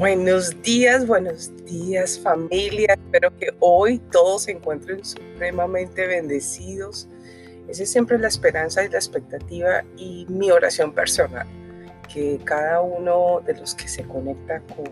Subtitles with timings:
[0.00, 2.94] Buenos días, buenos días familia.
[2.94, 7.06] Espero que hoy todos se encuentren supremamente bendecidos.
[7.68, 11.46] Esa es siempre la esperanza y la expectativa y mi oración personal.
[12.10, 14.86] Que cada uno de los que se conecta con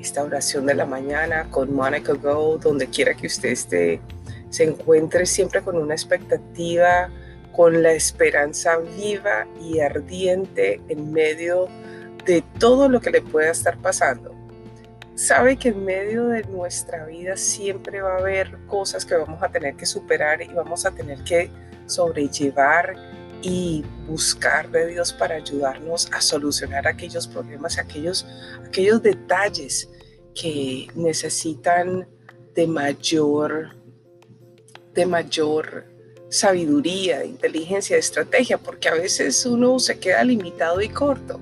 [0.00, 4.00] esta oración de la mañana, con Monica Go, donde quiera que usted esté,
[4.50, 7.10] se encuentre siempre con una expectativa,
[7.50, 11.95] con la esperanza viva y ardiente en medio de
[12.26, 14.34] de todo lo que le pueda estar pasando.
[15.14, 19.48] Sabe que en medio de nuestra vida siempre va a haber cosas que vamos a
[19.48, 21.50] tener que superar y vamos a tener que
[21.86, 22.94] sobrellevar
[23.40, 28.26] y buscar de Dios para ayudarnos a solucionar aquellos problemas, aquellos,
[28.66, 29.88] aquellos detalles
[30.34, 32.06] que necesitan
[32.54, 33.70] de mayor,
[34.94, 35.86] de mayor
[36.28, 41.40] sabiduría, inteligencia, estrategia, porque a veces uno se queda limitado y corto.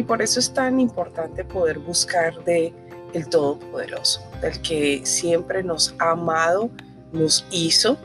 [0.00, 2.72] Y por eso es tan importante poder buscar de
[3.12, 6.70] el Todopoderoso, del que siempre nos ha amado,
[7.12, 7.98] nos hizo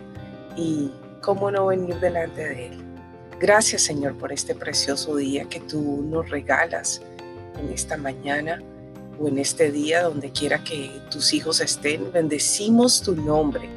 [0.58, 2.84] y cómo no venir delante de Él.
[3.40, 7.02] Gracias Señor por este precioso día que tú nos regalas
[7.58, 8.62] en esta mañana
[9.18, 12.12] o en este día, donde quiera que tus hijos estén.
[12.12, 13.70] Bendecimos tu nombre.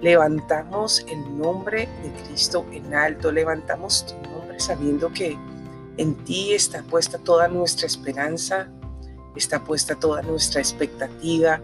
[0.00, 3.32] Levantamos el nombre de Cristo en alto.
[3.32, 5.36] Levantamos tu nombre sabiendo que
[5.96, 8.68] en ti está puesta toda nuestra esperanza,
[9.36, 11.60] está puesta toda nuestra expectativa,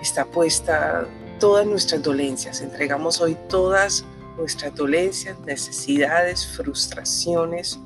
[0.00, 1.06] está puesta
[1.40, 2.60] todas nuestras dolencias.
[2.60, 4.04] Entregamos hoy todas
[4.36, 7.78] nuestras dolencias, necesidades, frustraciones,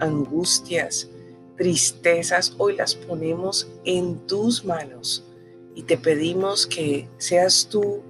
[0.00, 1.08] angustias,
[1.56, 2.54] tristezas.
[2.58, 5.24] Hoy las ponemos en tus manos
[5.74, 8.02] y te pedimos que seas tú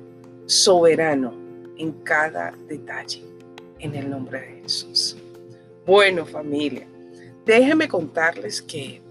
[0.47, 1.33] soberano
[1.79, 3.23] en cada detalle.
[3.79, 5.17] En el nombre de Jesús.
[5.85, 6.89] Bueno familia,
[7.47, 9.03] déjenme contarles que,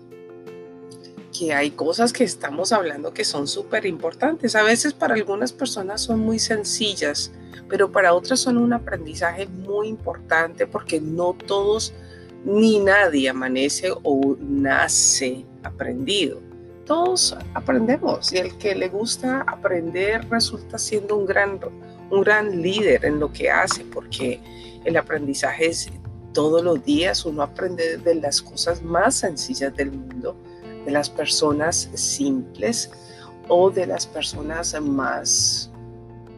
[1.38, 4.56] que hay cosas que estamos hablando que son súper importantes.
[4.56, 7.32] A veces para algunas personas son muy sencillas,
[7.70, 11.94] pero para otras son un aprendizaje muy importante porque no todos
[12.46, 16.42] ni nadie amanece o nace aprendido.
[16.86, 21.60] Todos aprendemos y el que le gusta aprender resulta siendo un gran,
[22.12, 24.42] un gran líder en lo que hace porque
[24.84, 25.90] el aprendizaje es
[26.34, 30.36] todos los días uno aprende de las cosas más sencillas del mundo,
[30.86, 32.92] de las personas simples
[33.48, 35.72] o de las personas más,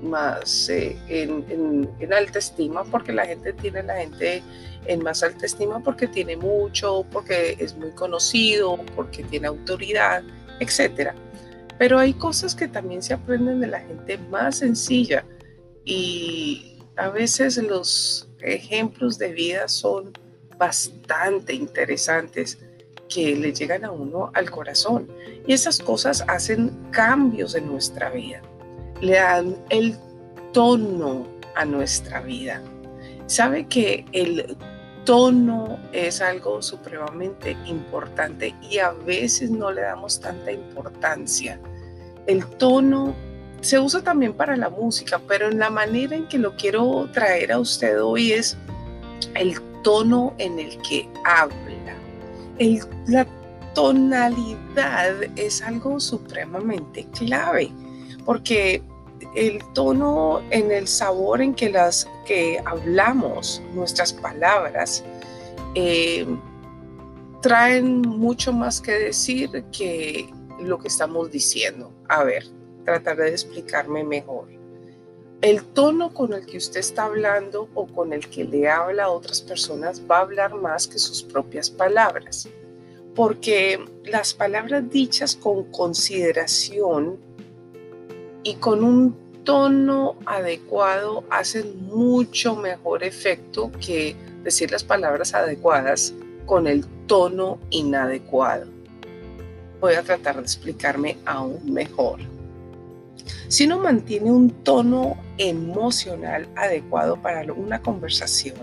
[0.04, 4.44] más eh, en, en, alta estima, porque la gente tiene la gente
[4.86, 10.24] en más alta estima porque tiene mucho, porque es muy conocido, porque tiene autoridad,
[10.60, 11.12] etc.
[11.78, 15.26] Pero hay cosas que también se aprenden de la gente más sencilla
[15.84, 20.12] y a veces los ejemplos de vida son
[20.58, 22.60] bastante interesantes
[23.10, 25.08] que le llegan a uno al corazón.
[25.46, 28.42] Y esas cosas hacen cambios en nuestra vida,
[29.02, 29.96] le dan el
[30.54, 32.62] tono a nuestra vida.
[33.28, 34.58] Sabe que el
[35.06, 41.60] tono es algo supremamente importante y a veces no le damos tanta importancia.
[42.26, 43.16] El tono
[43.66, 47.52] se usa también para la música, pero en la manera en que lo quiero traer
[47.52, 48.56] a usted hoy es
[49.34, 51.98] el tono en el que habla.
[53.08, 53.26] la
[53.74, 57.72] tonalidad es algo supremamente clave,
[58.24, 58.84] porque
[59.36, 65.04] el tono en el sabor en que las que hablamos, nuestras palabras,
[65.74, 66.24] eh,
[67.42, 71.92] traen mucho más que decir que lo que estamos diciendo.
[72.10, 72.46] A ver,
[72.86, 74.48] trataré de explicarme mejor.
[75.42, 79.10] El tono con el que usted está hablando o con el que le habla a
[79.10, 82.48] otras personas va a hablar más que sus propias palabras,
[83.14, 87.18] porque las palabras dichas con consideración
[88.44, 96.14] y con un tono adecuado hacen mucho mejor efecto que decir las palabras adecuadas
[96.46, 98.68] con el tono inadecuado.
[99.80, 102.35] Voy a tratar de explicarme aún mejor.
[103.48, 108.56] Si uno mantiene un tono emocional adecuado para una conversación,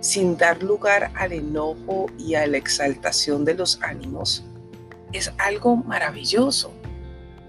[0.00, 4.44] sin dar lugar al enojo y a la exaltación de los ánimos,
[5.12, 6.72] es algo maravilloso,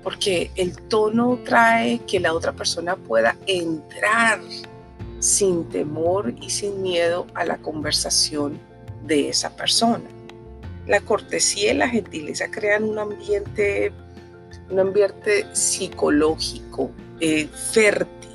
[0.03, 4.39] porque el tono trae que la otra persona pueda entrar
[5.19, 8.59] sin temor y sin miedo a la conversación
[9.05, 10.05] de esa persona.
[10.87, 13.91] La cortesía y la gentileza crean un ambiente
[14.69, 18.29] un ambiente psicológico eh, fértil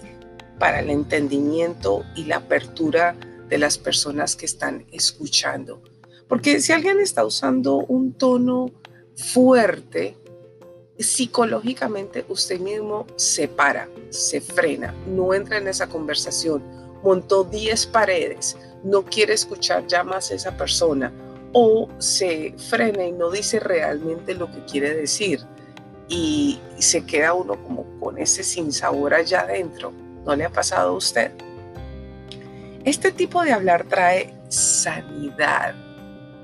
[0.58, 3.16] para el entendimiento y la apertura
[3.48, 5.82] de las personas que están escuchando.
[6.28, 8.70] Porque si alguien está usando un tono
[9.16, 10.16] fuerte,
[10.98, 16.62] psicológicamente usted mismo se para, se frena, no entra en esa conversación,
[17.02, 21.12] montó 10 paredes, no quiere escuchar ya más a esa persona
[21.52, 25.40] o se frena y no dice realmente lo que quiere decir
[26.08, 29.92] y se queda uno como con ese sinsabor allá adentro.
[30.24, 31.32] ¿No le ha pasado a usted?
[32.84, 35.74] Este tipo de hablar trae sanidad.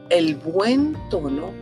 [0.08, 1.52] El buen tono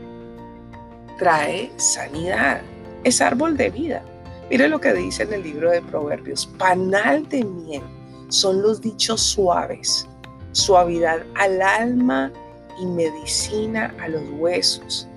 [1.19, 2.63] trae sanidad.
[3.05, 4.03] Es árbol de vida.
[4.51, 6.47] Mire lo que dice en el libro de Proverbios.
[6.59, 7.83] Panal de miel
[8.29, 10.07] son los dichos suaves,
[10.53, 12.33] suavidad al alma
[12.81, 15.09] y medicina a los huesos.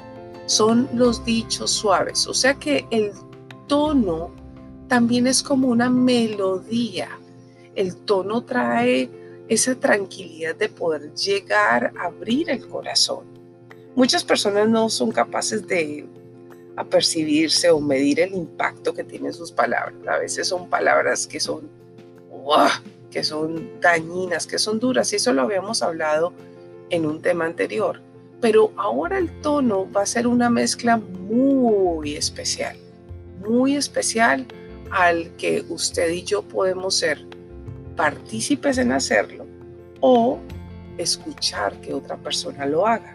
[0.46, 2.28] Son los dichos suaves.
[2.28, 3.12] O sea que el
[3.68, 4.32] tono
[4.88, 7.10] también es como una melodía.
[7.76, 9.10] El tono trae
[9.48, 13.26] esa tranquilidad de poder llegar a abrir el corazón.
[13.96, 16.06] Muchas personas no son capaces de
[16.76, 19.96] apercibirse o medir el impacto que tienen sus palabras.
[20.08, 21.70] A veces son palabras que son,
[23.10, 26.34] que son dañinas, que son duras, y eso lo habíamos hablado
[26.90, 28.02] en un tema anterior.
[28.42, 32.76] Pero ahora el tono va a ser una mezcla muy especial,
[33.48, 34.46] muy especial
[34.90, 37.26] al que usted y yo podemos ser
[37.96, 39.46] partícipes en hacerlo
[40.00, 40.40] o
[40.98, 43.14] escuchar que otra persona lo haga.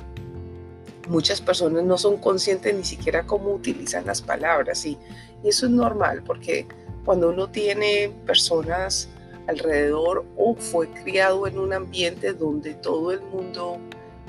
[1.09, 4.99] Muchas personas no son conscientes ni siquiera cómo utilizan las palabras y,
[5.45, 6.67] eso es normal porque
[7.05, 9.09] cuando uno tiene personas
[9.47, 13.79] alrededor o fue criado en un ambiente donde todo el mundo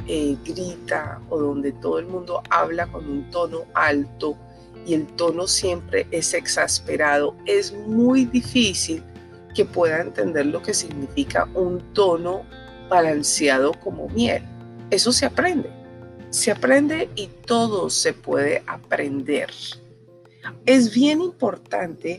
[0.08, 4.38] eh, grita o donde todo el mundo habla con un tono alto
[4.86, 9.04] y el tono siempre es exasperado, es muy difícil
[9.54, 12.44] que pueda entender lo que significa un tono
[12.90, 14.44] balanceado como miel.
[14.90, 15.70] Eso se aprende.
[16.30, 19.50] Se aprende y todo se puede aprender.
[20.66, 22.18] Es bien importante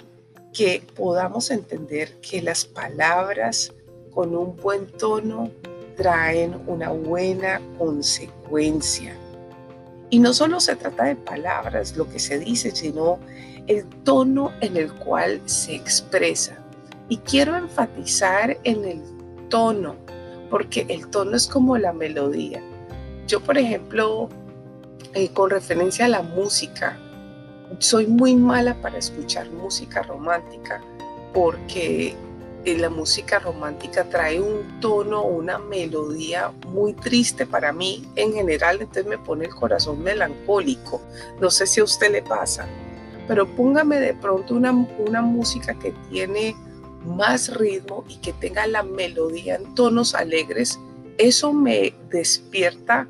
[0.53, 3.73] que podamos entender que las palabras
[4.11, 5.51] con un buen tono
[5.99, 9.15] traen una buena consecuencia.
[10.11, 13.19] Y no solo se trata de palabras, lo que se dice, sino
[13.67, 16.57] el tono en el cual se expresa.
[17.11, 19.03] Y quiero enfatizar en el
[19.51, 19.97] tono,
[20.49, 22.63] porque el tono es como la melodía.
[23.27, 24.29] Yo, por ejemplo,
[25.15, 26.97] eh, con referencia a la música,
[27.81, 30.81] soy muy mala para escuchar música romántica,
[31.35, 32.15] porque
[32.77, 39.07] la música romántica trae un tono, una melodía muy triste para mí en general, entonces
[39.07, 41.01] me pone el corazón melancólico.
[41.41, 42.67] No sé si a usted le pasa,
[43.27, 46.57] pero póngame de pronto una, una música que tiene
[47.07, 50.79] más ritmo y que tenga la melodía en tonos alegres,
[51.17, 53.09] eso me despierta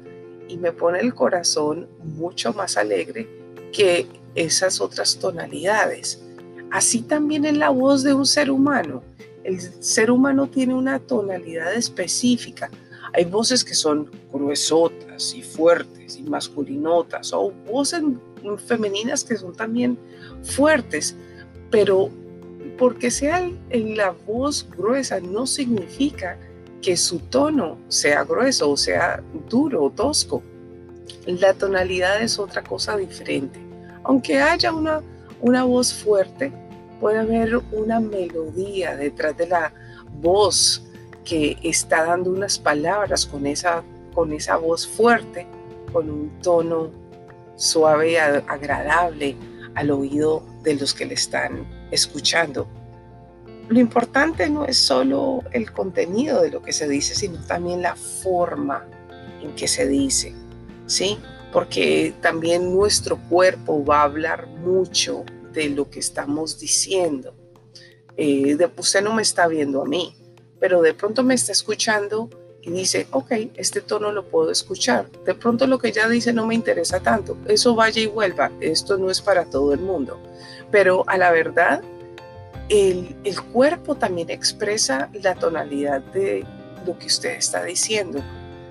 [0.48, 3.28] y me pone el corazón mucho más alegre
[3.72, 6.22] que esas otras tonalidades.
[6.70, 9.02] Así también en la voz de un ser humano.
[9.44, 12.70] El ser humano tiene una tonalidad específica.
[13.14, 18.02] Hay voces que son gruesotas y fuertes y masculinotas, o voces
[18.66, 19.98] femeninas que son también
[20.42, 21.16] fuertes,
[21.70, 22.10] pero
[22.78, 26.38] porque sea la voz gruesa no significa
[26.80, 30.42] que su tono sea grueso o sea duro o tosco.
[31.26, 33.58] La tonalidad es otra cosa diferente.
[34.04, 35.02] Aunque haya una,
[35.40, 36.52] una voz fuerte,
[37.00, 39.72] puede haber una melodía detrás de la
[40.20, 40.84] voz
[41.24, 43.82] que está dando unas palabras con esa,
[44.14, 45.46] con esa voz fuerte,
[45.92, 46.90] con un tono
[47.56, 49.36] suave y agradable
[49.74, 52.66] al oído de los que le están escuchando.
[53.68, 57.94] Lo importante no es solo el contenido de lo que se dice, sino también la
[57.94, 58.86] forma
[59.42, 60.34] en que se dice,
[60.86, 61.18] ¿sí?
[61.52, 67.34] Porque también nuestro cuerpo va a hablar mucho de lo que estamos diciendo.
[68.16, 70.14] Eh, de, usted no me está viendo a mí,
[70.58, 72.28] pero de pronto me está escuchando
[72.62, 75.10] y dice, ok, este tono lo puedo escuchar.
[75.24, 77.36] De pronto lo que ella dice no me interesa tanto.
[77.46, 78.50] Eso vaya y vuelva.
[78.60, 80.20] Esto no es para todo el mundo.
[80.70, 81.82] Pero a la verdad,
[82.68, 86.44] el, el cuerpo también expresa la tonalidad de
[86.86, 88.20] lo que usted está diciendo.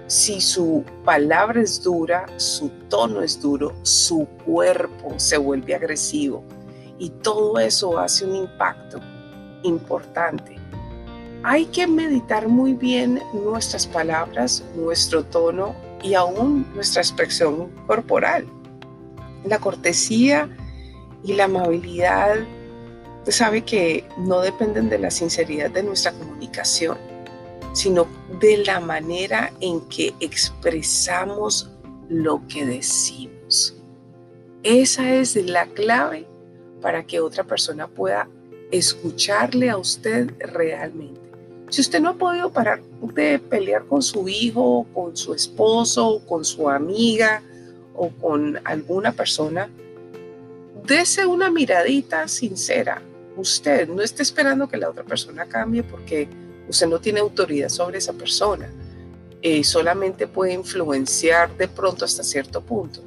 [0.08, 6.44] Si su palabra es dura, su tono es duro, su cuerpo se vuelve agresivo
[6.98, 9.00] y todo eso hace un impacto
[9.64, 10.56] importante.
[11.44, 18.48] Hay que meditar muy bien nuestras palabras, nuestro tono y aún nuestra expresión corporal.
[19.44, 20.50] La cortesía
[21.24, 22.38] y la amabilidad
[23.28, 26.98] sabe que no dependen de la sinceridad de nuestra comunicación,
[27.78, 28.08] sino
[28.40, 31.70] de la manera en que expresamos
[32.10, 33.76] lo que decimos.
[34.64, 36.26] Esa es la clave
[36.82, 38.28] para que otra persona pueda
[38.72, 41.22] escucharle a usted realmente.
[41.70, 42.82] Si usted no ha podido parar
[43.14, 47.44] de pelear con su hijo, con su esposo, con su amiga
[47.94, 49.70] o con alguna persona,
[50.84, 53.04] dese una miradita sincera.
[53.36, 56.28] Usted no esté esperando que la otra persona cambie porque
[56.68, 58.70] usted no tiene autoridad sobre esa persona.
[59.42, 63.02] Eh, solamente puede influenciar de pronto hasta cierto punto.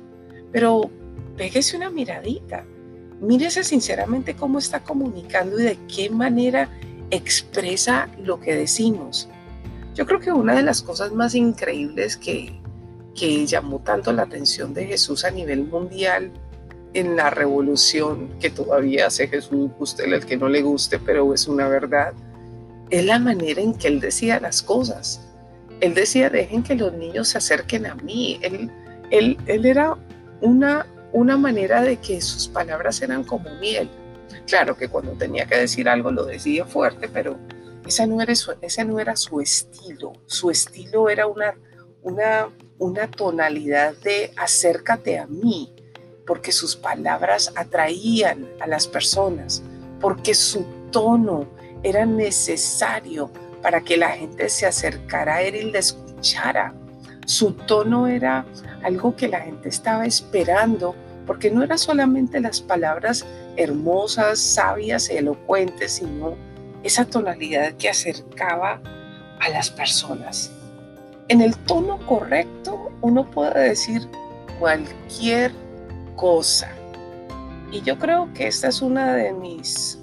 [0.52, 0.90] Pero
[1.37, 2.64] pégese una miradita.
[3.21, 6.71] Mírese sinceramente cómo está comunicando y de qué manera
[7.11, 9.29] expresa lo que decimos.
[9.95, 12.59] Yo creo que una de las cosas más increíbles que,
[13.14, 16.33] que llamó tanto la atención de Jesús a nivel mundial
[16.95, 21.47] en la revolución que todavía hace Jesús, usted el que no le guste, pero es
[21.47, 22.14] una verdad,
[22.91, 25.21] es la manera en que él decía las cosas.
[25.81, 28.39] Él decía, dejen que los niños se acerquen a mí.
[28.43, 28.71] Él,
[29.11, 29.97] él, él era
[30.41, 33.89] una, una manera de que sus palabras eran como miel.
[34.47, 37.39] Claro que cuando tenía que decir algo lo decía fuerte, pero
[37.87, 40.13] ese no era su, ese no era su estilo.
[40.27, 41.55] Su estilo era una,
[42.03, 45.73] una, una tonalidad de acércate a mí,
[46.27, 49.63] porque sus palabras atraían a las personas,
[50.01, 51.49] porque su tono
[51.83, 53.31] era necesario
[53.63, 56.75] para que la gente se acercara a él y le escuchara.
[57.27, 58.45] Su tono era
[58.83, 60.95] algo que la gente estaba esperando,
[61.27, 63.25] porque no era solamente las palabras
[63.57, 66.35] hermosas, sabias, elocuentes, sino
[66.83, 68.81] esa tonalidad que acercaba
[69.41, 70.51] a las personas.
[71.29, 74.09] En el tono correcto uno puede decir
[74.59, 75.53] cualquier
[76.17, 76.71] cosa.
[77.71, 80.00] Y yo creo que esta es una de mis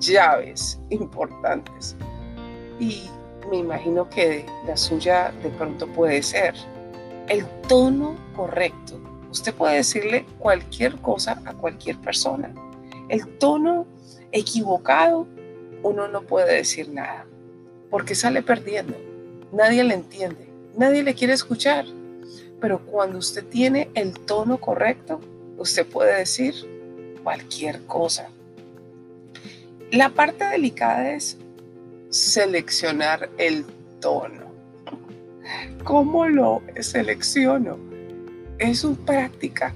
[0.00, 1.96] llaves importantes.
[2.78, 3.02] Y
[3.50, 6.54] me imagino que la suya de pronto puede ser
[7.28, 9.00] el tono correcto.
[9.30, 12.52] Usted puede decirle cualquier cosa a cualquier persona.
[13.08, 13.86] El tono
[14.32, 15.26] equivocado,
[15.82, 17.26] uno no puede decir nada,
[17.90, 18.94] porque sale perdiendo.
[19.52, 21.84] Nadie le entiende, nadie le quiere escuchar.
[22.60, 25.20] Pero cuando usted tiene el tono correcto,
[25.58, 26.54] usted puede decir
[27.22, 28.30] cualquier cosa.
[29.90, 31.38] La parte delicada es
[32.10, 33.64] seleccionar el
[34.00, 34.48] tono.
[35.84, 37.78] ¿Cómo lo selecciono?
[38.58, 39.74] Es una práctica,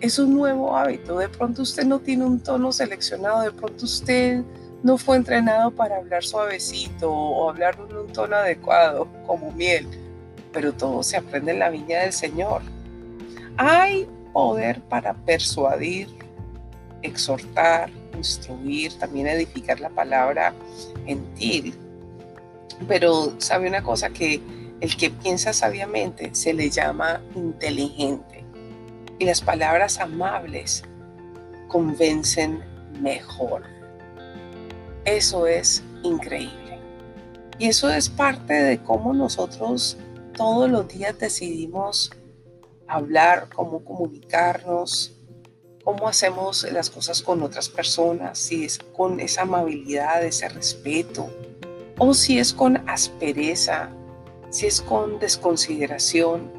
[0.00, 1.18] es un nuevo hábito.
[1.18, 4.42] De pronto usted no tiene un tono seleccionado, de pronto usted
[4.82, 9.86] no fue entrenado para hablar suavecito o hablar en un tono adecuado, como miel
[10.54, 12.62] pero todo se aprende en la viña del Señor.
[13.58, 16.08] Hay poder para persuadir,
[17.02, 20.54] exhortar, instruir, también edificar la palabra
[21.06, 21.74] gentil.
[22.88, 24.40] Pero sabe una cosa que
[24.80, 28.44] el que piensa sabiamente se le llama inteligente
[29.18, 30.82] y las palabras amables
[31.68, 32.62] convencen
[33.00, 33.62] mejor.
[35.04, 36.78] Eso es increíble.
[37.58, 39.96] Y eso es parte de cómo nosotros
[40.36, 42.10] todos los días decidimos
[42.88, 45.13] hablar, cómo comunicarnos,
[45.84, 51.30] cómo hacemos las cosas con otras personas, si es con esa amabilidad, ese respeto,
[51.98, 53.90] o si es con aspereza,
[54.50, 56.50] si es con desconsideración,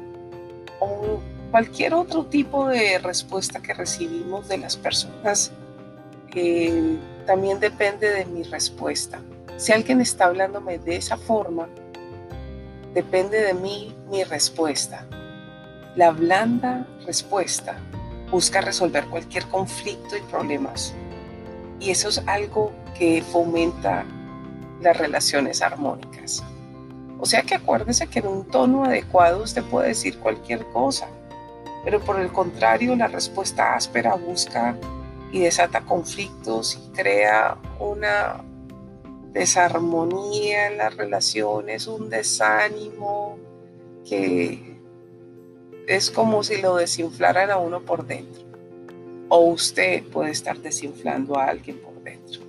[0.80, 5.52] o cualquier otro tipo de respuesta que recibimos de las personas,
[6.34, 9.20] eh, también depende de mi respuesta.
[9.56, 11.68] Si alguien está hablándome de esa forma,
[12.96, 15.04] Depende de mí mi respuesta.
[15.96, 17.78] La blanda respuesta
[18.30, 20.94] busca resolver cualquier conflicto y problemas.
[21.80, 24.04] Y eso es algo que fomenta
[24.80, 26.42] las relaciones armónicas.
[27.18, 31.08] O sea que acuérdese que en un tono adecuado usted puede decir cualquier cosa,
[31.84, 34.76] pero por el contrario la respuesta áspera busca
[35.32, 38.42] y desata conflictos y crea una
[39.32, 43.38] desarmonía en las relaciones, un desánimo
[44.08, 44.75] que
[45.86, 48.42] es como si lo desinflaran a uno por dentro.
[49.28, 52.40] O usted puede estar desinflando a alguien por dentro.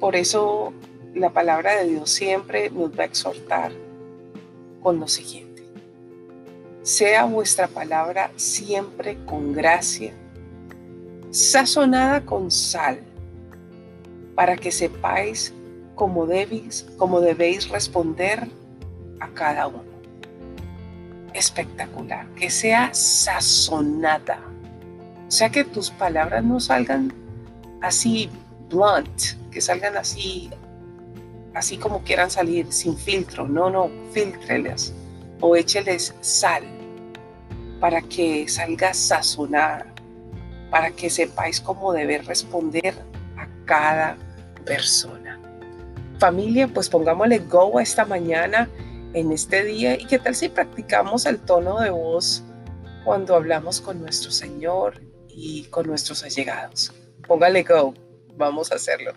[0.00, 0.72] Por eso
[1.14, 3.72] la palabra de Dios siempre nos va a exhortar
[4.82, 5.62] con lo siguiente.
[6.82, 10.12] Sea vuestra palabra siempre con gracia,
[11.30, 13.00] sazonada con sal
[14.34, 15.52] para que sepáis
[15.94, 16.86] cómo debéis,
[17.22, 18.46] debéis responder
[19.18, 19.85] a cada uno.
[21.36, 24.40] Espectacular, que sea sazonada.
[25.28, 27.12] O sea, que tus palabras no salgan
[27.82, 28.30] así
[28.70, 30.48] blunt, que salgan así,
[31.54, 33.46] así como quieran salir, sin filtro.
[33.46, 34.94] No, no, filtrelas
[35.40, 36.62] o écheles sal
[37.80, 39.92] para que salga sazonada.
[40.70, 42.94] para que sepáis cómo debe responder
[43.36, 44.16] a cada
[44.64, 45.38] persona.
[46.18, 48.68] Familia, pues pongámosle go a esta mañana,
[49.16, 52.44] en este día, y qué tal si practicamos el tono de voz
[53.02, 56.92] cuando hablamos con nuestro Señor y con nuestros allegados.
[57.26, 57.94] Póngale go,
[58.36, 59.14] vamos a hacerlo.